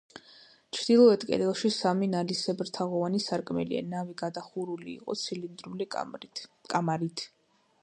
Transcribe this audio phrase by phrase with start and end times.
[0.77, 7.27] ჩრდილოეთ კედელში სამი, ნალისებრთაღოვანი სარკმელია, ნავი გადახურული იყო ცილინდრული კამარით.